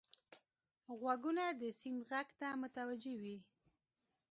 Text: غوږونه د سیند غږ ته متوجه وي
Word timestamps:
غوږونه 0.99 1.43
د 1.59 1.61
سیند 1.79 2.01
غږ 2.09 2.27
ته 2.39 2.47
متوجه 2.61 3.13
وي 3.21 3.37